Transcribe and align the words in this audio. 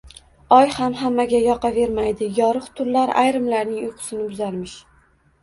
–Oy 0.55 0.69
ham 0.77 0.95
hammaga 1.01 1.41
yoqavermaydi, 1.47 2.31
yorug’ 2.39 2.71
tunlar 2.81 3.15
ayrimlarning 3.25 3.79
uyqusini 3.85 4.27
buzarmish. 4.33 4.77